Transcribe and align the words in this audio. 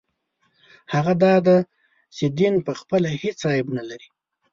هغه 0.93 1.13
دا 1.23 1.33
دی 1.45 1.57
چې 2.15 2.25
دین 2.37 2.53
پخپله 2.67 3.09
هېڅ 3.21 3.39
عیب 3.51 3.67
نه 3.77 3.83
لري. 3.89 4.07